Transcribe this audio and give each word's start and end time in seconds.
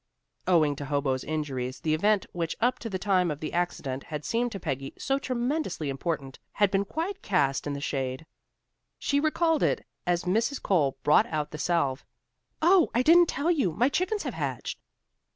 Owing 0.47 0.75
to 0.77 0.85
Hobo's 0.85 1.23
injuries, 1.23 1.79
the 1.81 1.93
event 1.93 2.25
which 2.31 2.55
up 2.59 2.79
to 2.79 2.89
the 2.89 2.97
time 2.97 3.29
of 3.29 3.39
the 3.39 3.53
accident 3.53 4.05
had 4.05 4.25
seemed 4.25 4.51
to 4.53 4.59
Peggy 4.59 4.95
so 4.97 5.19
tremendously 5.19 5.89
important, 5.89 6.39
had 6.53 6.71
been 6.71 6.85
quite 6.85 7.21
cast 7.21 7.67
in 7.67 7.73
the 7.73 7.79
shade. 7.81 8.25
She 8.97 9.19
recalled 9.19 9.61
it 9.61 9.85
as 10.07 10.23
Mrs. 10.23 10.59
Cole 10.59 10.97
brought 11.03 11.27
out 11.27 11.51
the 11.51 11.59
salve. 11.59 12.03
"Oh, 12.63 12.89
I 12.95 13.03
didn't 13.03 13.27
tell 13.27 13.51
you. 13.51 13.73
My 13.73 13.89
chickens 13.89 14.23
have 14.23 14.33
hatched." 14.33 14.79